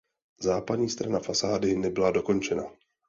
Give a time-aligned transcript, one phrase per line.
[0.41, 2.63] Západní strana fasády nebyla dokončena.